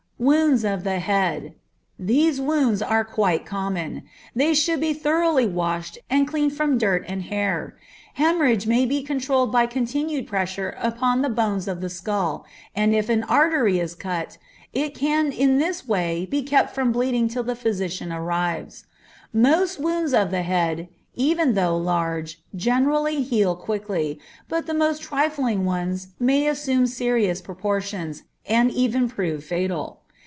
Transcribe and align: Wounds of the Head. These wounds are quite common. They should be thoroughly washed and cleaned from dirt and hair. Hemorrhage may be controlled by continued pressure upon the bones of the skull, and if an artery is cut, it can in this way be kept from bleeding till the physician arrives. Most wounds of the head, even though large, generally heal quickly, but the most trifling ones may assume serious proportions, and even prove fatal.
Wounds 0.23 0.63
of 0.63 0.83
the 0.83 0.99
Head. 0.99 1.55
These 1.97 2.39
wounds 2.39 2.83
are 2.83 3.03
quite 3.03 3.43
common. 3.43 4.03
They 4.35 4.53
should 4.53 4.79
be 4.79 4.93
thoroughly 4.93 5.47
washed 5.47 5.97
and 6.11 6.27
cleaned 6.27 6.53
from 6.53 6.77
dirt 6.77 7.03
and 7.07 7.23
hair. 7.23 7.75
Hemorrhage 8.13 8.67
may 8.67 8.85
be 8.85 9.01
controlled 9.01 9.51
by 9.51 9.65
continued 9.65 10.27
pressure 10.27 10.75
upon 10.79 11.23
the 11.23 11.29
bones 11.29 11.67
of 11.67 11.81
the 11.81 11.89
skull, 11.89 12.45
and 12.75 12.93
if 12.93 13.09
an 13.09 13.23
artery 13.23 13.79
is 13.79 13.95
cut, 13.95 14.37
it 14.73 14.93
can 14.93 15.31
in 15.31 15.57
this 15.57 15.87
way 15.87 16.27
be 16.27 16.43
kept 16.43 16.75
from 16.75 16.91
bleeding 16.91 17.27
till 17.27 17.41
the 17.41 17.55
physician 17.55 18.13
arrives. 18.13 18.85
Most 19.33 19.79
wounds 19.79 20.13
of 20.13 20.29
the 20.29 20.43
head, 20.43 20.87
even 21.15 21.55
though 21.55 21.75
large, 21.75 22.43
generally 22.55 23.23
heal 23.23 23.55
quickly, 23.55 24.19
but 24.47 24.67
the 24.67 24.75
most 24.75 25.01
trifling 25.01 25.65
ones 25.65 26.09
may 26.19 26.45
assume 26.45 26.85
serious 26.85 27.41
proportions, 27.41 28.21
and 28.47 28.69
even 28.69 29.09
prove 29.09 29.43
fatal. 29.43 29.97